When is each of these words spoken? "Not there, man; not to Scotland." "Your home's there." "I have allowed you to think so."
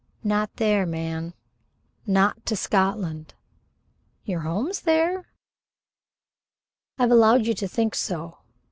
"Not 0.23 0.55
there, 0.55 0.87
man; 0.87 1.35
not 2.07 2.43
to 2.47 2.55
Scotland." 2.55 3.35
"Your 4.23 4.39
home's 4.39 4.81
there." 4.81 5.27
"I 6.97 7.03
have 7.03 7.11
allowed 7.11 7.45
you 7.45 7.53
to 7.53 7.67
think 7.67 7.93
so." 7.93 8.39